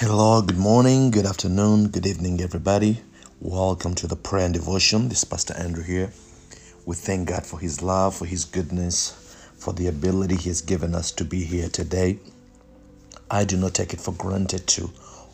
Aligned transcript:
Hello, 0.00 0.40
good 0.40 0.58
morning, 0.58 1.10
good 1.10 1.26
afternoon, 1.26 1.88
good 1.88 2.06
evening, 2.06 2.40
everybody. 2.40 3.00
Welcome 3.40 3.96
to 3.96 4.06
the 4.06 4.14
prayer 4.14 4.44
and 4.44 4.54
devotion. 4.54 5.08
This 5.08 5.18
is 5.18 5.24
Pastor 5.24 5.54
Andrew 5.54 5.82
here. 5.82 6.12
We 6.86 6.94
thank 6.94 7.30
God 7.30 7.44
for 7.44 7.58
His 7.58 7.82
love, 7.82 8.14
for 8.14 8.24
His 8.24 8.44
goodness, 8.44 9.10
for 9.58 9.72
the 9.72 9.88
ability 9.88 10.36
He 10.36 10.50
has 10.50 10.60
given 10.60 10.94
us 10.94 11.10
to 11.10 11.24
be 11.24 11.42
here 11.42 11.68
today. 11.68 12.20
I 13.28 13.42
do 13.42 13.56
not 13.56 13.74
take 13.74 13.92
it 13.92 14.00
for 14.00 14.12
granted 14.12 14.68
to 14.68 14.88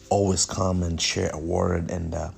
always 0.08 0.46
come 0.46 0.82
and 0.82 0.98
share 0.98 1.28
a 1.34 1.38
word 1.38 1.90
and 1.90 2.14
uh, 2.14 2.30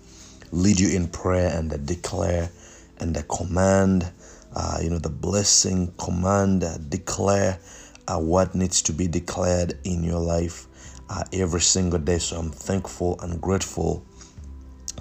lead 0.50 0.80
you 0.80 0.96
in 0.96 1.06
prayer 1.06 1.56
and 1.56 1.72
uh, 1.72 1.76
declare 1.76 2.50
and 2.98 3.16
uh, 3.16 3.22
command, 3.28 4.10
uh, 4.52 4.80
you 4.82 4.90
know, 4.90 4.98
the 4.98 5.10
blessing, 5.10 5.94
command, 5.96 6.64
uh, 6.64 6.76
declare 6.88 7.60
uh, 8.08 8.18
what 8.18 8.56
needs 8.56 8.82
to 8.82 8.92
be 8.92 9.06
declared 9.06 9.78
in 9.84 10.02
your 10.02 10.18
life 10.18 10.66
uh, 11.08 11.24
every 11.32 11.60
single 11.60 11.98
day. 11.98 12.18
So 12.18 12.38
I'm 12.38 12.50
thankful 12.50 13.18
and 13.20 13.40
grateful 13.40 14.04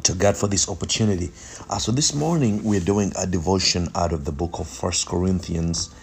to 0.04 0.14
God 0.14 0.36
for 0.36 0.48
this 0.48 0.70
opportunity. 0.70 1.32
Uh, 1.70 1.78
so 1.78 1.92
this 1.92 2.14
morning 2.14 2.64
we're 2.64 2.80
doing 2.80 3.12
a 3.18 3.26
devotion 3.26 3.90
out 3.96 4.14
of 4.14 4.26
the 4.26 4.32
book 4.32 4.60
of 4.60 4.68
First 4.68 5.08
Corinthians, 5.08 5.94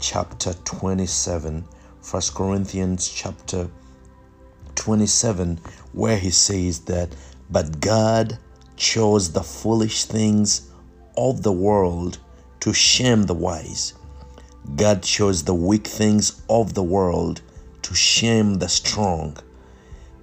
chapter 0.00 0.54
27. 0.64 1.64
First 2.00 2.34
Corinthians 2.34 3.08
chapter 3.08 3.68
27, 4.74 5.58
where 5.92 6.18
he 6.18 6.30
says 6.30 6.80
that, 6.80 7.14
but 7.50 7.80
God 7.80 8.38
chose 8.76 9.32
the 9.32 9.42
foolish 9.42 10.04
things 10.04 10.70
of 11.16 11.42
the 11.42 11.52
world 11.52 12.18
to 12.60 12.72
shame 12.72 13.24
the 13.24 13.34
wise. 13.34 13.94
God 14.76 15.02
chose 15.02 15.44
the 15.44 15.54
weak 15.54 15.86
things 15.86 16.42
of 16.48 16.74
the 16.74 16.82
world 16.82 17.42
to 17.82 17.94
shame 17.94 18.54
the 18.54 18.68
strong. 18.68 19.36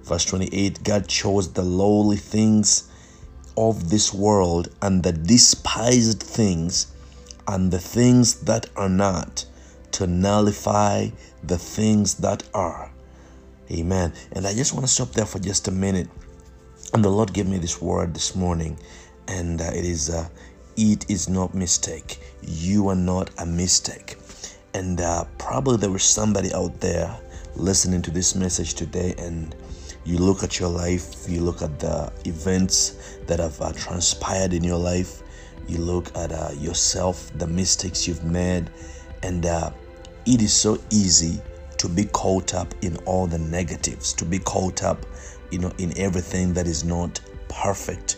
Verse 0.04 0.24
28 0.24 0.82
God 0.82 1.08
chose 1.08 1.52
the 1.52 1.62
lowly 1.62 2.16
things 2.16 2.90
of 3.56 3.90
this 3.90 4.12
world 4.12 4.68
and 4.80 5.02
the 5.02 5.12
despised 5.12 6.22
things 6.22 6.92
and 7.46 7.70
the 7.70 7.78
things 7.78 8.40
that 8.40 8.68
are 8.76 8.88
not 8.88 9.44
to 9.92 10.06
nullify 10.06 11.08
the 11.42 11.58
things 11.58 12.14
that 12.14 12.42
are. 12.54 12.90
Amen. 13.70 14.12
And 14.32 14.46
I 14.46 14.54
just 14.54 14.72
want 14.72 14.86
to 14.86 14.92
stop 14.92 15.10
there 15.10 15.26
for 15.26 15.38
just 15.38 15.68
a 15.68 15.72
minute. 15.72 16.08
And 16.94 17.04
the 17.04 17.10
Lord 17.10 17.32
gave 17.32 17.48
me 17.48 17.58
this 17.58 17.80
word 17.80 18.12
this 18.14 18.34
morning, 18.34 18.76
and 19.28 19.60
uh, 19.60 19.70
it 19.72 19.84
is 19.84 20.10
uh, 20.10 20.28
it 20.76 21.08
is 21.10 21.28
not 21.28 21.54
mistake. 21.54 22.18
You 22.42 22.88
are 22.88 22.96
not 22.96 23.30
a 23.38 23.46
mistake. 23.46 24.16
And 24.74 25.00
uh, 25.00 25.24
probably 25.38 25.78
there 25.78 25.90
was 25.90 26.02
somebody 26.02 26.52
out 26.52 26.80
there 26.80 27.18
listening 27.56 28.02
to 28.02 28.10
this 28.10 28.34
message 28.34 28.74
today, 28.74 29.14
and 29.16 29.54
you 30.04 30.18
look 30.18 30.42
at 30.42 30.58
your 30.58 30.68
life, 30.68 31.28
you 31.28 31.40
look 31.40 31.62
at 31.62 31.78
the 31.78 32.12
events 32.24 33.18
that 33.26 33.38
have 33.38 33.60
uh, 33.60 33.72
transpired 33.72 34.52
in 34.52 34.64
your 34.64 34.78
life, 34.78 35.22
you 35.68 35.78
look 35.78 36.14
at 36.16 36.32
uh, 36.32 36.50
yourself, 36.58 37.30
the 37.38 37.46
mistakes 37.46 38.08
you've 38.08 38.24
made, 38.24 38.70
and 39.22 39.46
uh, 39.46 39.70
it 40.26 40.42
is 40.42 40.52
so 40.52 40.78
easy 40.90 41.40
to 41.78 41.88
be 41.88 42.04
caught 42.06 42.54
up 42.54 42.74
in 42.82 42.96
all 42.98 43.26
the 43.26 43.38
negatives, 43.38 44.12
to 44.14 44.24
be 44.24 44.38
caught 44.38 44.82
up, 44.82 45.04
you 45.50 45.58
know, 45.58 45.72
in 45.78 45.96
everything 45.98 46.52
that 46.54 46.66
is 46.66 46.84
not 46.84 47.20
perfect, 47.48 48.16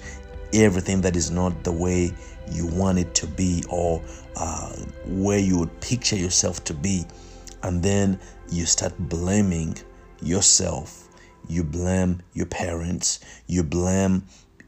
everything 0.53 1.01
that 1.01 1.17
is 1.17 1.31
not 1.31 1.65
the 1.65 1.73
way 1.73 2.13
you 2.51 2.67
want 2.67 2.99
it 2.99 3.15
to 3.15 3.27
be 3.27 3.65
or 3.69 4.03
uh, 4.37 4.73
where 5.07 5.39
you 5.39 5.59
would 5.59 5.81
picture 5.81 6.17
yourself 6.17 6.63
to 6.65 6.75
be. 6.75 7.05
And 7.63 7.83
then 7.83 8.19
you 8.51 8.67
start 8.67 8.93
blaming 8.99 9.77
yourself 10.21 11.04
you 11.49 11.65
blame 11.65 12.23
your 12.33 12.47
parents, 12.47 13.21
you 13.47 13.63
blame 13.63 14.25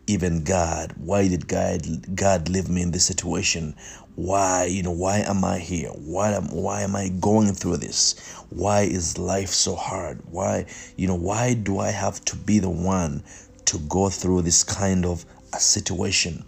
even 0.06 0.44
God. 0.44 0.94
Why 0.96 1.28
did 1.28 1.48
God 1.48 2.14
God 2.14 2.48
leave 2.48 2.68
me 2.68 2.82
in 2.82 2.90
this 2.92 3.06
situation? 3.06 3.74
Why, 4.14 4.64
you 4.64 4.82
know, 4.82 4.92
why 4.92 5.18
am 5.18 5.44
I 5.44 5.58
here? 5.58 5.90
Why 5.90 6.32
am 6.32 6.48
why 6.50 6.82
am 6.82 6.94
I 6.96 7.08
going 7.08 7.52
through 7.52 7.78
this? 7.78 8.14
Why 8.50 8.82
is 8.82 9.18
life 9.18 9.50
so 9.50 9.74
hard? 9.74 10.20
Why, 10.30 10.66
you 10.96 11.06
know, 11.06 11.16
why 11.16 11.54
do 11.54 11.78
I 11.78 11.90
have 11.90 12.24
to 12.26 12.36
be 12.36 12.58
the 12.58 12.70
one 12.70 13.22
to 13.66 13.78
go 13.80 14.08
through 14.08 14.42
this 14.42 14.62
kind 14.62 15.04
of 15.04 15.24
a 15.52 15.60
situation? 15.60 16.44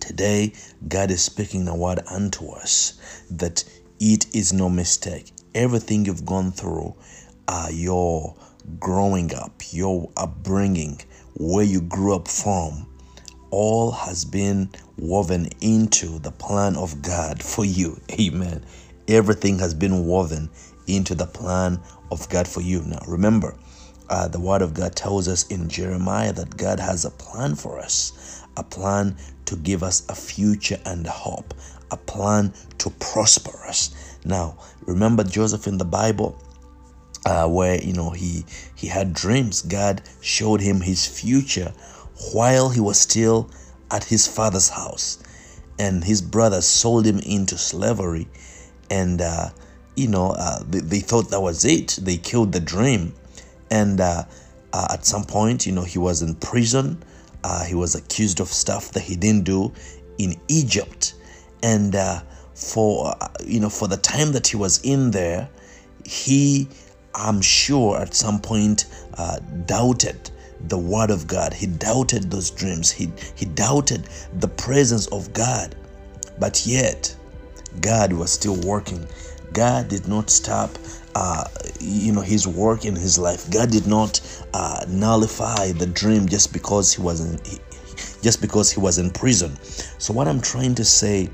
Today, 0.00 0.52
God 0.88 1.10
is 1.10 1.22
speaking 1.22 1.68
a 1.68 1.76
word 1.76 2.00
unto 2.10 2.50
us 2.50 2.98
that 3.30 3.64
it 4.00 4.34
is 4.34 4.52
no 4.52 4.68
mistake. 4.68 5.32
Everything 5.54 6.04
you've 6.04 6.26
gone 6.26 6.50
through, 6.50 6.94
are 7.48 7.70
your 7.70 8.34
growing 8.78 9.34
up, 9.34 9.62
your 9.70 10.10
upbringing, 10.16 11.00
where 11.34 11.64
you 11.64 11.80
grew 11.80 12.14
up 12.14 12.28
from, 12.28 12.86
all 13.50 13.90
has 13.92 14.24
been 14.24 14.68
woven 14.98 15.48
into 15.60 16.18
the 16.18 16.32
plan 16.32 16.76
of 16.76 17.02
God 17.02 17.42
for 17.42 17.64
you. 17.64 18.00
Amen. 18.20 18.64
Everything 19.08 19.58
has 19.58 19.74
been 19.74 20.06
woven 20.06 20.50
into 20.86 21.14
the 21.14 21.26
plan 21.26 21.80
of 22.10 22.28
God 22.28 22.48
for 22.48 22.60
you. 22.60 22.82
Now, 22.82 23.00
remember, 23.06 23.56
uh, 24.08 24.28
the 24.28 24.40
Word 24.40 24.62
of 24.62 24.74
God 24.74 24.94
tells 24.96 25.28
us 25.28 25.46
in 25.48 25.68
Jeremiah 25.68 26.32
that 26.32 26.56
God 26.56 26.78
has 26.80 27.04
a 27.04 27.10
plan 27.10 27.54
for 27.54 27.78
us, 27.78 28.42
a 28.56 28.62
plan 28.62 29.16
to 29.46 29.56
give 29.56 29.82
us 29.82 30.06
a 30.08 30.14
future 30.14 30.78
and 30.84 31.06
a 31.06 31.10
hope, 31.10 31.54
a 31.90 31.96
plan 31.96 32.52
to 32.78 32.90
prosper 32.90 33.56
us. 33.66 34.18
Now, 34.24 34.58
remember 34.82 35.24
Joseph 35.24 35.66
in 35.66 35.78
the 35.78 35.84
Bible? 35.84 36.38
Uh, 37.26 37.48
where 37.48 37.82
you 37.82 37.92
know 37.92 38.10
he 38.10 38.44
he 38.74 38.86
had 38.86 39.12
dreams. 39.12 39.62
God 39.62 40.02
showed 40.20 40.60
him 40.60 40.80
his 40.80 41.06
future 41.06 41.72
while 42.32 42.70
he 42.70 42.80
was 42.80 42.98
still 42.98 43.50
at 43.90 44.04
his 44.04 44.26
father's 44.26 44.68
house, 44.68 45.22
and 45.78 46.04
his 46.04 46.20
brothers 46.20 46.66
sold 46.66 47.06
him 47.06 47.18
into 47.20 47.56
slavery, 47.56 48.28
and 48.90 49.20
uh, 49.20 49.48
you 49.96 50.08
know 50.08 50.34
uh, 50.38 50.62
they, 50.68 50.80
they, 50.80 51.00
thought 51.00 51.30
that 51.30 51.40
was 51.40 51.64
it. 51.64 51.98
They 52.00 52.16
killed 52.16 52.52
the 52.52 52.60
dream, 52.60 53.14
and 53.70 54.00
uh, 54.00 54.24
uh, 54.72 54.86
at 54.90 55.04
some 55.06 55.24
point, 55.24 55.66
you 55.66 55.72
know, 55.72 55.84
he 55.84 55.98
was 55.98 56.22
in 56.22 56.34
prison. 56.36 57.02
Uh, 57.42 57.64
he 57.64 57.74
was 57.74 57.94
accused 57.94 58.40
of 58.40 58.48
stuff 58.48 58.90
that 58.92 59.02
he 59.02 59.16
didn't 59.16 59.44
do 59.44 59.72
in 60.18 60.34
Egypt, 60.48 61.14
and 61.62 61.96
for 62.54 63.14
you 63.44 63.60
know 63.60 63.68
for 63.68 63.88
the 63.88 63.96
time 63.96 64.32
that 64.32 64.46
he 64.46 64.56
was 64.56 64.80
in 64.82 65.10
there, 65.10 65.48
he 66.04 66.68
I'm 67.14 67.40
sure 67.40 68.00
at 68.00 68.14
some 68.14 68.40
point 68.40 68.86
uh, 69.16 69.38
doubted 69.66 70.30
the 70.68 70.78
word 70.78 71.10
of 71.10 71.26
God. 71.26 71.52
He 71.52 71.66
doubted 71.66 72.30
those 72.30 72.50
dreams. 72.50 72.90
He, 72.90 73.12
he 73.34 73.46
doubted 73.46 74.08
the 74.40 74.48
presence 74.48 75.06
of 75.08 75.32
God. 75.32 75.74
But 76.38 76.66
yet, 76.66 77.14
God 77.80 78.12
was 78.12 78.32
still 78.32 78.56
working. 78.62 79.06
God 79.52 79.88
did 79.88 80.08
not 80.08 80.30
stop, 80.30 80.70
uh, 81.14 81.44
you 81.80 82.12
know, 82.12 82.20
His 82.20 82.46
work 82.46 82.84
in 82.84 82.96
His 82.96 83.18
life. 83.18 83.48
God 83.50 83.70
did 83.70 83.86
not 83.86 84.20
uh, 84.52 84.84
nullify 84.88 85.72
the 85.72 85.86
dream 85.86 86.28
just 86.28 86.52
because 86.52 86.92
He 86.92 87.02
was 87.02 87.20
in, 87.20 87.38
just 88.20 88.40
because 88.40 88.70
He 88.72 88.80
was 88.80 88.98
in 88.98 89.10
prison. 89.10 89.56
So 89.98 90.12
what 90.12 90.26
I'm 90.26 90.40
trying 90.40 90.74
to 90.76 90.84
say 90.84 91.30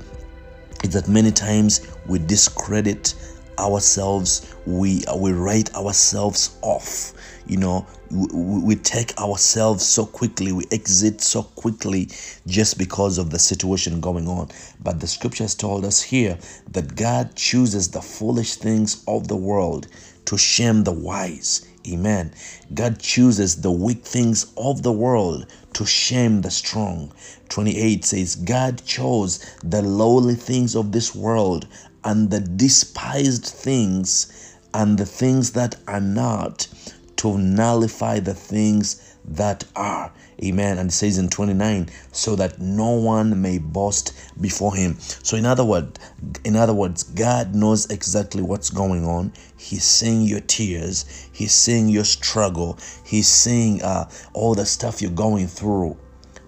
is 0.83 0.93
that 0.93 1.07
many 1.07 1.31
times 1.31 1.87
we 2.07 2.19
discredit 2.19 3.15
ourselves 3.61 4.53
we 4.65 5.05
uh, 5.05 5.15
we 5.15 5.31
write 5.31 5.73
ourselves 5.75 6.57
off 6.61 7.13
you 7.47 7.57
know 7.57 7.85
we, 8.09 8.59
we 8.59 8.75
take 8.75 9.17
ourselves 9.17 9.85
so 9.85 10.05
quickly 10.05 10.51
we 10.51 10.65
exit 10.71 11.21
so 11.21 11.43
quickly 11.43 12.09
just 12.47 12.77
because 12.77 13.17
of 13.17 13.29
the 13.29 13.39
situation 13.39 14.01
going 14.01 14.27
on 14.27 14.49
but 14.83 14.99
the 14.99 15.07
scriptures 15.07 15.55
told 15.55 15.85
us 15.85 16.01
here 16.01 16.37
that 16.71 16.95
god 16.95 17.35
chooses 17.35 17.89
the 17.89 18.01
foolish 18.01 18.55
things 18.55 19.03
of 19.07 19.27
the 19.27 19.35
world 19.35 19.87
to 20.25 20.37
shame 20.37 20.83
the 20.83 20.91
wise 20.91 21.65
Amen. 21.87 22.31
God 22.75 22.99
chooses 22.99 23.61
the 23.61 23.71
weak 23.71 24.05
things 24.05 24.53
of 24.55 24.83
the 24.83 24.91
world 24.91 25.47
to 25.73 25.83
shame 25.83 26.41
the 26.41 26.51
strong. 26.51 27.11
28 27.49 28.05
says, 28.05 28.35
God 28.35 28.85
chose 28.85 29.39
the 29.63 29.81
lowly 29.81 30.35
things 30.35 30.75
of 30.75 30.91
this 30.91 31.15
world 31.15 31.67
and 32.03 32.29
the 32.29 32.39
despised 32.39 33.45
things 33.45 34.57
and 34.73 34.97
the 34.97 35.05
things 35.05 35.51
that 35.51 35.75
are 35.87 36.01
not 36.01 36.67
to 37.17 37.37
nullify 37.37 38.19
the 38.19 38.33
things 38.33 39.15
that 39.25 39.63
are. 39.75 40.11
Amen. 40.43 40.79
And 40.79 40.89
it 40.89 40.93
says 40.93 41.19
in 41.19 41.29
29, 41.29 41.89
so 42.11 42.35
that 42.35 42.59
no 42.59 42.91
one 42.93 43.41
may 43.41 43.59
boast 43.59 44.13
before 44.41 44.75
him. 44.75 44.97
So 44.99 45.37
in 45.37 45.45
other 45.45 45.63
words, 45.63 45.99
in 46.43 46.55
other 46.55 46.73
words, 46.73 47.03
God 47.03 47.53
knows 47.53 47.89
exactly 47.91 48.41
what's 48.41 48.71
going 48.71 49.05
on. 49.05 49.33
He's 49.57 49.83
seeing 49.83 50.23
your 50.23 50.39
tears. 50.39 51.29
He's 51.31 51.51
seeing 51.51 51.89
your 51.89 52.05
struggle. 52.05 52.79
He's 53.05 53.27
seeing 53.27 53.83
uh, 53.83 54.09
all 54.33 54.55
the 54.55 54.65
stuff 54.65 55.01
you're 55.01 55.11
going 55.11 55.47
through. 55.47 55.97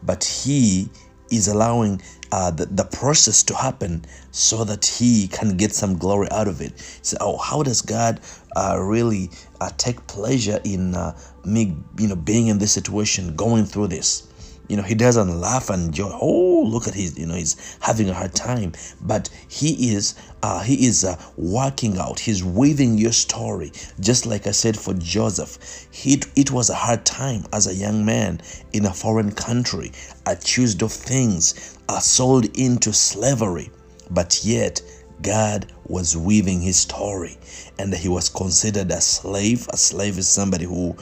But 0.02 0.24
he 0.24 0.90
is 1.36 1.48
allowing 1.48 2.02
uh, 2.32 2.52
the, 2.52 2.66
the 2.66 2.84
process 2.86 3.44
to 3.44 3.56
happen 3.56 4.04
so 4.32 4.64
that 4.64 4.86
he 4.86 5.28
can 5.28 5.56
get 5.58 5.72
some 5.72 5.98
glory 5.98 6.28
out 6.32 6.48
of 6.48 6.62
it. 6.62 6.80
So, 7.02 7.18
oh, 7.22 7.38
how 7.38 7.64
does 7.64 7.82
God 7.82 8.20
uh, 8.56 8.78
really 8.80 9.30
uh, 9.62 9.70
take 9.78 10.06
pleasure 10.08 10.60
in 10.64 10.96
uh, 10.96 11.18
me, 11.46 11.78
you 11.98 12.08
know, 12.08 12.16
being 12.16 12.48
in 12.48 12.58
this 12.58 12.72
situation, 12.72 13.36
going 13.36 13.66
through 13.66 13.88
this? 13.88 14.28
You 14.70 14.78
know, 14.78 14.84
he 14.84 14.96
doesn't 14.96 15.42
laugh 15.42 15.70
and 15.70 15.94
joy. 15.94 16.10
Oh, 16.14 16.64
look 16.64 16.88
at 16.88 16.94
his, 16.94 17.18
you 17.18 17.26
know, 17.26 17.36
he's 17.36 17.78
having 17.82 18.10
a 18.10 18.14
hard 18.14 18.34
time. 18.34 18.72
But 19.02 19.30
he 19.50 19.94
is, 19.94 20.16
uh, 20.42 20.62
he 20.64 20.86
is 20.88 21.04
uh, 21.04 21.22
working 21.36 21.98
out. 21.98 22.20
He's 22.20 22.44
weaving 22.44 22.98
your 22.98 23.12
story. 23.12 23.72
Just 24.00 24.26
like 24.26 24.48
I 24.48 24.52
said 24.52 24.78
for 24.78 24.94
Joseph, 24.94 25.88
he, 25.92 26.22
it 26.36 26.52
was 26.52 26.70
a 26.70 26.76
hard 26.76 27.06
time 27.06 27.44
as 27.52 27.68
a 27.68 27.76
young 27.76 28.06
man 28.06 28.42
in 28.72 28.86
a 28.86 28.94
foreign 28.94 29.32
country, 29.32 29.92
accused 30.26 30.82
of 30.82 30.92
things, 30.92 31.78
uh, 31.90 32.00
sold 32.00 32.46
into 32.58 32.94
slavery. 32.94 33.70
But 34.10 34.42
yet, 34.44 34.82
God 35.22 35.72
was 35.86 36.18
weaving 36.18 36.62
his 36.62 36.78
story 36.78 37.38
and 37.80 37.94
he 37.94 38.10
was 38.10 38.30
considered 38.30 38.92
a 38.92 39.00
slave. 39.00 39.68
A 39.72 39.78
slave 39.78 40.18
is 40.18 40.28
somebody 40.28 40.66
who 40.66 40.96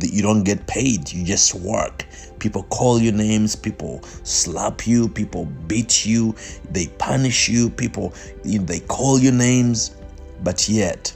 you 0.00 0.22
don't 0.22 0.42
get 0.42 0.66
paid, 0.66 1.12
you 1.12 1.24
just 1.24 1.54
work. 1.54 2.04
People 2.38 2.64
call 2.64 2.98
you 2.98 3.12
names, 3.12 3.54
people 3.54 4.02
slap 4.22 4.86
you, 4.86 5.08
people 5.08 5.46
beat 5.66 6.06
you, 6.06 6.34
they 6.70 6.86
punish 6.98 7.48
you, 7.48 7.70
people 7.70 8.14
they 8.44 8.80
call 8.80 9.18
you 9.18 9.32
names, 9.32 9.96
but 10.42 10.68
yet 10.68 11.12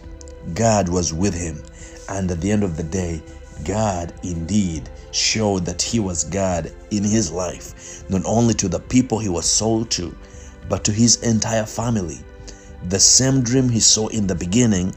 God 0.55 0.89
was 0.89 1.13
with 1.13 1.35
him. 1.35 1.63
And 2.09 2.31
at 2.31 2.41
the 2.41 2.51
end 2.51 2.65
of 2.65 2.77
the 2.77 2.83
day, 2.83 3.23
God 3.65 4.13
indeed 4.25 4.91
showed 5.13 5.65
that 5.67 5.81
he 5.81 6.01
was 6.01 6.25
God 6.25 6.73
in 6.91 7.05
his 7.05 7.31
life, 7.31 8.09
not 8.11 8.23
only 8.25 8.55
to 8.55 8.69
the 8.69 8.81
people 8.81 9.19
he 9.19 9.29
was 9.29 9.47
sold 9.47 9.91
to, 9.93 10.15
but 10.69 10.85
to 10.85 10.93
his 10.93 11.23
entire 11.23 11.67
family. 11.67 12.19
The 12.89 13.01
same 13.01 13.43
dream 13.43 13.69
he 13.69 13.81
saw 13.81 14.09
in 14.09 14.27
the 14.27 14.35
beginning 14.35 14.95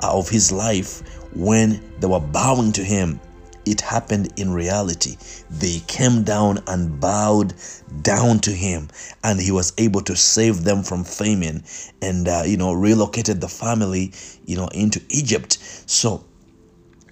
of 0.00 0.28
his 0.28 0.52
life 0.52 1.02
when 1.34 1.82
they 2.00 2.06
were 2.06 2.20
bowing 2.20 2.72
to 2.72 2.84
him, 2.84 3.20
it 3.64 3.80
happened 3.80 4.32
in 4.36 4.52
reality. 4.52 5.16
They 5.50 5.80
came 5.86 6.24
down 6.24 6.58
and 6.66 7.00
bowed 7.00 7.54
down 8.02 8.40
to 8.40 8.50
him, 8.50 8.88
and 9.22 9.40
he 9.40 9.52
was 9.52 9.72
able 9.78 10.02
to 10.02 10.16
save 10.16 10.64
them 10.64 10.82
from 10.82 11.04
famine 11.04 11.62
and, 12.00 12.28
uh, 12.28 12.42
you 12.44 12.56
know, 12.56 12.72
relocated 12.72 13.40
the 13.40 13.48
family, 13.48 14.12
you 14.44 14.56
know, 14.56 14.68
into 14.68 15.00
Egypt. 15.08 15.58
So 15.86 16.24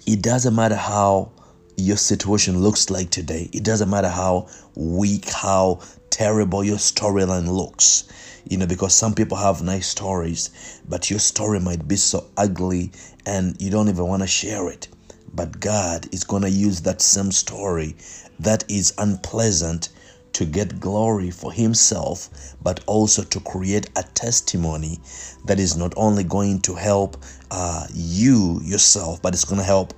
it 0.05 0.21
doesn't 0.21 0.55
matter 0.55 0.75
how 0.75 1.31
your 1.77 1.97
situation 1.97 2.59
looks 2.59 2.89
like 2.89 3.09
today, 3.09 3.49
it 3.53 3.63
doesn't 3.63 3.89
matter 3.89 4.09
how 4.09 4.49
weak, 4.75 5.29
how 5.29 5.79
terrible 6.09 6.63
your 6.63 6.77
storyline 6.77 7.47
looks 7.47 8.03
you 8.47 8.57
know, 8.57 8.65
because 8.67 8.93
some 8.93 9.13
people 9.13 9.37
have 9.37 9.61
nice 9.61 9.87
stories, 9.87 10.81
but 10.87 11.09
your 11.09 11.19
story 11.19 11.59
might 11.59 11.87
be 11.87 11.95
so 11.95 12.25
ugly 12.37 12.91
and 13.25 13.59
you 13.61 13.69
don't 13.69 13.89
even 13.89 14.07
want 14.07 14.21
to 14.21 14.27
share 14.27 14.69
it. 14.69 14.87
But 15.33 15.59
God 15.59 16.07
is 16.13 16.23
going 16.23 16.41
to 16.41 16.49
use 16.49 16.81
that 16.81 17.01
same 17.01 17.31
story 17.31 17.95
that 18.39 18.63
is 18.69 18.93
unpleasant 18.97 19.89
to 20.33 20.45
get 20.45 20.79
glory 20.79 21.29
for 21.29 21.51
Himself, 21.51 22.55
but 22.61 22.83
also 22.87 23.23
to 23.23 23.39
create 23.41 23.89
a 23.95 24.03
testimony 24.03 24.99
that 25.45 25.59
is 25.59 25.77
not 25.77 25.93
only 25.97 26.23
going 26.23 26.61
to 26.61 26.73
help 26.73 27.17
uh, 27.51 27.85
you 27.93 28.59
yourself, 28.63 29.21
but 29.21 29.33
it's 29.33 29.45
going 29.45 29.59
to 29.59 29.65
help 29.65 29.93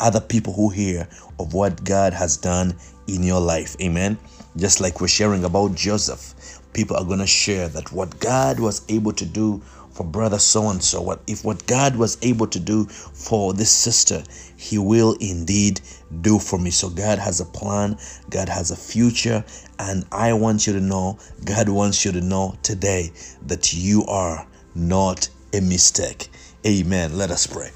other 0.00 0.20
people 0.20 0.52
who 0.52 0.68
hear 0.68 1.08
of 1.38 1.54
what 1.54 1.82
God 1.84 2.12
has 2.12 2.36
done 2.36 2.74
in 3.06 3.22
your 3.22 3.40
life. 3.40 3.76
Amen. 3.80 4.18
Just 4.56 4.80
like 4.80 5.00
we're 5.00 5.08
sharing 5.08 5.44
about 5.44 5.74
Joseph 5.74 6.34
people 6.78 6.96
are 6.96 7.04
going 7.04 7.18
to 7.18 7.26
share 7.26 7.68
that 7.68 7.90
what 7.90 8.20
God 8.20 8.60
was 8.60 8.82
able 8.88 9.12
to 9.14 9.24
do 9.24 9.60
for 9.90 10.04
brother 10.04 10.38
so 10.38 10.68
and 10.68 10.80
so 10.80 11.02
what 11.02 11.20
if 11.26 11.44
what 11.44 11.66
God 11.66 11.96
was 11.96 12.16
able 12.22 12.46
to 12.46 12.60
do 12.60 12.84
for 12.84 13.52
this 13.52 13.68
sister 13.68 14.22
he 14.56 14.78
will 14.78 15.16
indeed 15.20 15.80
do 16.20 16.38
for 16.38 16.56
me. 16.56 16.70
So 16.70 16.88
God 16.88 17.18
has 17.18 17.40
a 17.40 17.44
plan 17.46 17.98
God 18.30 18.48
has 18.48 18.70
a 18.70 18.76
future 18.76 19.44
and 19.80 20.04
I 20.12 20.34
want 20.34 20.68
you 20.68 20.72
to 20.74 20.80
know 20.80 21.18
God 21.44 21.68
wants 21.68 22.04
you 22.04 22.12
to 22.12 22.20
know 22.20 22.56
today 22.62 23.10
that 23.46 23.74
you 23.74 24.04
are 24.04 24.46
not 24.76 25.28
a 25.52 25.60
mistake. 25.60 26.28
Amen. 26.64 27.18
Let 27.18 27.32
us 27.32 27.44
pray 27.48 27.70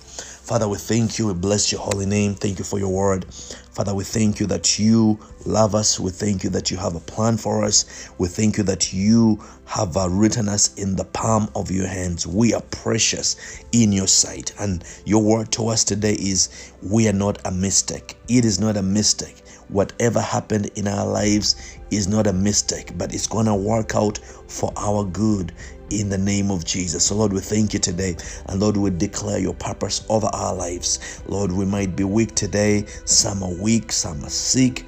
Father, 0.52 0.68
we 0.68 0.76
thank 0.76 1.18
you. 1.18 1.28
We 1.28 1.32
bless 1.32 1.72
your 1.72 1.80
holy 1.80 2.04
name. 2.04 2.34
Thank 2.34 2.58
you 2.58 2.64
for 2.66 2.78
your 2.78 2.90
word. 2.90 3.24
Father, 3.32 3.94
we 3.94 4.04
thank 4.04 4.38
you 4.38 4.44
that 4.48 4.78
you 4.78 5.18
love 5.46 5.74
us. 5.74 5.98
We 5.98 6.10
thank 6.10 6.44
you 6.44 6.50
that 6.50 6.70
you 6.70 6.76
have 6.76 6.94
a 6.94 7.00
plan 7.00 7.38
for 7.38 7.64
us. 7.64 8.10
We 8.18 8.28
thank 8.28 8.58
you 8.58 8.64
that 8.64 8.92
you 8.92 9.42
have 9.64 9.96
uh, 9.96 10.10
written 10.10 10.50
us 10.50 10.74
in 10.74 10.94
the 10.94 11.06
palm 11.06 11.48
of 11.56 11.70
your 11.70 11.86
hands. 11.86 12.26
We 12.26 12.52
are 12.52 12.60
precious 12.70 13.64
in 13.72 13.92
your 13.92 14.06
sight. 14.06 14.52
And 14.60 14.84
your 15.06 15.22
word 15.22 15.50
to 15.52 15.68
us 15.68 15.84
today 15.84 16.18
is 16.20 16.74
we 16.82 17.08
are 17.08 17.14
not 17.14 17.40
a 17.46 17.50
mistake. 17.50 18.18
It 18.28 18.44
is 18.44 18.60
not 18.60 18.76
a 18.76 18.82
mistake. 18.82 19.38
Whatever 19.68 20.20
happened 20.20 20.66
in 20.74 20.86
our 20.86 21.06
lives 21.06 21.78
is 21.90 22.08
not 22.08 22.26
a 22.26 22.32
mistake, 22.34 22.98
but 22.98 23.14
it's 23.14 23.26
going 23.26 23.46
to 23.46 23.54
work 23.54 23.94
out 23.94 24.18
for 24.48 24.70
our 24.76 25.02
good 25.02 25.54
in 26.00 26.08
the 26.08 26.18
name 26.18 26.50
of 26.50 26.64
Jesus. 26.64 27.04
So, 27.06 27.14
Lord, 27.14 27.32
we 27.32 27.40
thank 27.40 27.72
you 27.72 27.78
today. 27.78 28.16
And 28.46 28.60
Lord, 28.60 28.76
we 28.76 28.90
declare 28.90 29.38
your 29.38 29.54
purpose 29.54 30.04
over 30.08 30.28
our 30.32 30.54
lives. 30.54 31.22
Lord, 31.26 31.52
we 31.52 31.64
might 31.64 31.96
be 31.96 32.04
weak 32.04 32.34
today. 32.34 32.86
Some 33.04 33.42
are 33.42 33.54
weak, 33.54 33.92
some 33.92 34.24
are 34.24 34.30
sick. 34.30 34.84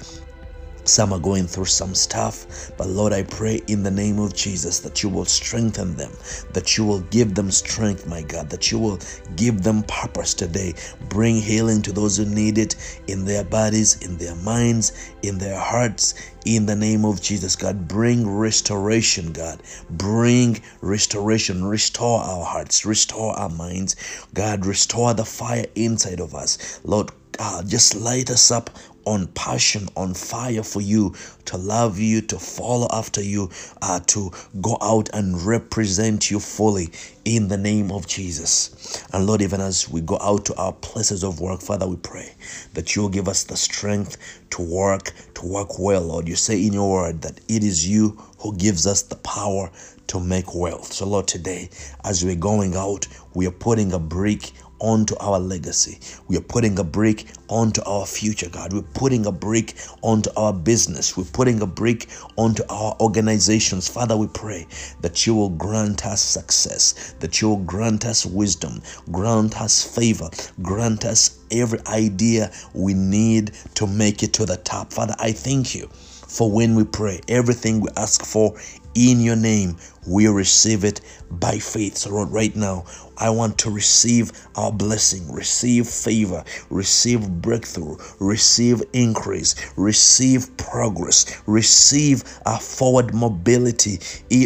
Some 0.85 1.13
are 1.13 1.19
going 1.19 1.47
through 1.47 1.65
some 1.65 1.95
stuff, 1.95 2.71
but 2.77 2.87
Lord, 2.87 3.11
I 3.11 3.23
pray 3.23 3.59
in 3.67 3.81
the 3.81 3.89
name 3.89 4.19
of 4.19 4.35
Jesus 4.35 4.79
that 4.81 5.01
you 5.01 5.09
will 5.09 5.25
strengthen 5.25 5.95
them, 5.95 6.11
that 6.53 6.77
you 6.77 6.85
will 6.85 7.01
give 7.09 7.33
them 7.33 7.49
strength, 7.49 8.05
my 8.05 8.21
God, 8.21 8.51
that 8.51 8.71
you 8.71 8.77
will 8.77 8.99
give 9.35 9.63
them 9.63 9.81
purpose 9.83 10.35
today. 10.35 10.75
Bring 11.09 11.37
healing 11.37 11.81
to 11.81 11.91
those 11.91 12.17
who 12.17 12.25
need 12.25 12.59
it 12.59 12.75
in 13.07 13.25
their 13.25 13.43
bodies, 13.43 13.99
in 14.05 14.17
their 14.17 14.35
minds, 14.35 15.11
in 15.23 15.39
their 15.39 15.59
hearts, 15.59 16.13
in 16.45 16.67
the 16.67 16.75
name 16.75 17.03
of 17.03 17.19
Jesus, 17.19 17.55
God. 17.55 17.87
Bring 17.87 18.29
restoration, 18.29 19.33
God. 19.33 19.63
Bring 19.89 20.61
restoration. 20.81 21.65
Restore 21.65 22.21
our 22.21 22.45
hearts, 22.45 22.85
restore 22.85 23.33
our 23.33 23.49
minds. 23.49 23.95
God, 24.35 24.67
restore 24.67 25.15
the 25.15 25.25
fire 25.25 25.65
inside 25.73 26.19
of 26.19 26.35
us. 26.35 26.79
Lord, 26.83 27.09
uh, 27.39 27.63
just 27.63 27.95
light 27.95 28.29
us 28.29 28.51
up 28.51 28.69
on 29.05 29.27
passion, 29.27 29.87
on 29.95 30.13
fire 30.13 30.63
for 30.63 30.81
you, 30.81 31.13
to 31.45 31.57
love 31.57 31.99
you, 31.99 32.21
to 32.21 32.39
follow 32.39 32.87
after 32.91 33.21
you, 33.21 33.49
uh, 33.81 33.99
to 34.07 34.31
go 34.61 34.77
out 34.81 35.09
and 35.13 35.41
represent 35.41 36.29
you 36.29 36.39
fully 36.39 36.89
in 37.23 37.47
the 37.47 37.57
name 37.57 37.91
of 37.91 38.07
Jesus. 38.07 39.03
And 39.13 39.25
Lord, 39.25 39.41
even 39.41 39.61
as 39.61 39.89
we 39.89 40.01
go 40.01 40.17
out 40.21 40.45
to 40.45 40.55
our 40.55 40.73
places 40.73 41.23
of 41.23 41.39
work, 41.39 41.61
Father, 41.61 41.87
we 41.87 41.97
pray 41.97 42.33
that 42.73 42.95
you'll 42.95 43.09
give 43.09 43.27
us 43.27 43.43
the 43.43 43.57
strength 43.57 44.17
to 44.51 44.61
work, 44.61 45.11
to 45.35 45.45
work 45.45 45.79
well, 45.79 46.01
Lord. 46.01 46.27
You 46.27 46.35
say 46.35 46.65
in 46.65 46.73
your 46.73 46.91
word 46.91 47.21
that 47.21 47.39
it 47.47 47.63
is 47.63 47.87
you 47.87 48.21
who 48.39 48.55
gives 48.55 48.85
us 48.85 49.01
the 49.01 49.15
power 49.17 49.71
to 50.07 50.19
make 50.19 50.53
wealth. 50.53 50.93
So, 50.93 51.07
Lord, 51.07 51.27
today, 51.27 51.69
as 52.03 52.23
we're 52.23 52.35
going 52.35 52.75
out, 52.75 53.07
we 53.33 53.47
are 53.47 53.51
putting 53.51 53.91
a 53.93 53.99
brick 53.99 54.51
onto 54.79 55.15
our 55.17 55.39
legacy. 55.39 55.99
We 56.27 56.37
are 56.37 56.41
putting 56.41 56.79
a 56.79 56.83
brick 56.83 57.25
onto 57.47 57.81
our 57.83 58.05
future, 58.05 58.49
God. 58.49 58.73
We're 58.73 58.81
putting 58.81 59.25
a 59.25 59.31
brick 59.31 59.75
onto 60.01 60.29
our 60.35 60.53
business. 60.53 61.15
We're 61.15 61.23
putting 61.25 61.61
a 61.61 61.65
brick 61.65 62.07
onto 62.37 62.63
our 62.69 62.95
organizations. 62.99 63.87
Father, 63.87 64.17
we 64.17 64.27
pray 64.27 64.67
that 65.01 65.25
you 65.25 65.35
will 65.35 65.49
grant 65.49 66.05
us 66.05 66.21
success, 66.21 67.15
that 67.19 67.41
you 67.41 67.49
will 67.49 67.63
grant 67.63 68.05
us 68.05 68.25
wisdom, 68.25 68.81
grant 69.11 69.59
us 69.61 69.83
favor, 69.83 70.29
grant 70.61 71.05
us 71.05 71.39
every 71.51 71.79
idea 71.87 72.51
we 72.73 72.93
need 72.93 73.51
to 73.75 73.87
make 73.87 74.23
it 74.23 74.33
to 74.33 74.45
the 74.45 74.57
top. 74.57 74.91
Father, 74.91 75.15
I 75.19 75.31
thank 75.31 75.75
you 75.75 75.87
for 75.87 76.51
when 76.51 76.75
we 76.75 76.83
pray, 76.83 77.21
everything 77.27 77.79
we 77.79 77.89
ask 77.95 78.25
for 78.25 78.55
in 78.95 79.19
your 79.19 79.35
name, 79.35 79.77
we 80.07 80.27
receive 80.27 80.83
it 80.83 81.01
by 81.29 81.57
faith. 81.59 81.97
So, 81.97 82.11
Lord, 82.11 82.29
right 82.29 82.55
now, 82.55 82.85
I 83.17 83.29
want 83.29 83.57
to 83.59 83.69
receive 83.69 84.31
our 84.55 84.71
blessing, 84.71 85.31
receive 85.31 85.87
favor, 85.87 86.43
receive 86.69 87.29
breakthrough, 87.41 87.97
receive 88.19 88.81
increase, 88.93 89.55
receive 89.77 90.55
progress, 90.57 91.41
receive 91.47 92.23
a 92.45 92.59
forward 92.59 93.13
mobility, 93.13 93.99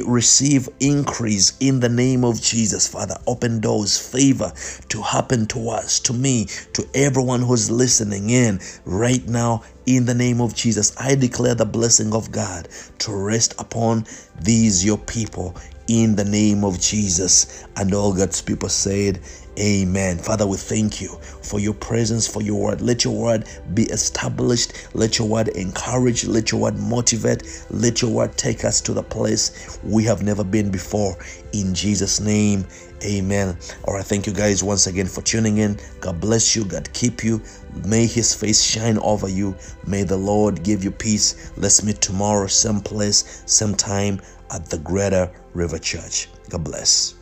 receive 0.06 0.70
increase 0.79 1.58
in 1.60 1.79
the 1.79 1.89
name 1.89 2.24
of 2.24 2.41
Jesus. 2.41 2.88
Father, 2.88 3.18
open 3.27 3.60
doors, 3.60 3.98
favor 3.98 4.53
to 4.89 5.01
happen 5.01 5.46
to 5.48 5.70
us, 5.70 6.00
to 6.01 6.13
me, 6.13 6.46
to 6.74 6.88
everyone 6.94 7.41
who's 7.41 7.72
listening 7.72 8.29
in 8.29 8.60
right 8.86 9.27
now 9.27 9.63
in 9.88 10.06
the 10.06 10.13
name 10.13 10.39
of 10.39 10.53
Jesus. 10.53 10.96
I 11.00 11.15
declare 11.15 11.56
the 11.56 11.65
blessing 11.65 12.13
of 12.13 12.32
God 12.32 12.68
to 13.00 13.12
rest 13.12 13.56
upon 13.58 14.06
these 14.41 14.86
your 14.86 14.98
people 14.98 15.55
in 15.89 16.15
the 16.15 16.24
name 16.24 16.63
of 16.63 16.79
Jesus. 16.79 17.65
And 17.75 17.93
all 17.93 18.13
God's 18.13 18.41
people 18.41 18.69
said, 18.69 19.19
Amen. 19.60 20.17
Father, 20.17 20.48
we 20.48 20.55
thank 20.55 21.01
you 21.01 21.10
for 21.41 21.60
your 21.60 21.74
presence, 21.74 22.25
for 22.25 22.41
your 22.41 22.62
word. 22.62 22.81
Let 22.81 23.03
your 23.03 23.13
word 23.13 23.46
be 23.74 23.84
established. 23.84 24.88
Let 24.93 25.19
your 25.19 25.27
word 25.27 25.50
encourage. 25.50 26.25
Let 26.25 26.51
your 26.51 26.62
word 26.62 26.77
motivate. 26.77 27.65
Let 27.69 28.01
your 28.01 28.12
word 28.12 28.38
take 28.38 28.63
us 28.63 28.79
to 28.81 28.93
the 28.93 29.03
place 29.03 29.79
we 29.84 30.05
have 30.05 30.24
never 30.24 30.46
been 30.46 30.72
before. 30.72 31.17
In 31.51 31.74
Jesus' 31.74 32.22
name, 32.22 32.65
amen. 33.03 33.58
All 33.86 33.94
right, 33.94 34.06
thank 34.06 34.27
you 34.27 34.34
guys 34.34 34.63
once 34.63 34.88
again 34.88 35.08
for 35.08 35.22
tuning 35.22 35.58
in. 35.58 35.77
God 36.00 36.20
bless 36.20 36.56
you. 36.56 36.65
God 36.65 36.91
keep 36.94 37.24
you. 37.24 37.41
May 37.86 38.06
his 38.06 38.34
face 38.34 38.63
shine 38.63 38.98
over 39.00 39.27
you. 39.27 39.56
May 39.86 40.03
the 40.03 40.18
Lord 40.18 40.63
give 40.63 40.84
you 40.84 40.91
peace. 40.91 41.51
Let's 41.58 41.84
meet 41.84 42.01
tomorrow, 42.01 42.48
same 42.48 42.82
place, 42.82 43.44
same 43.46 43.75
time 43.75 44.22
at 44.51 44.65
the 44.65 44.79
Greater 44.79 45.32
River 45.53 45.77
Church. 45.77 46.29
God 46.50 46.63
bless. 46.63 47.18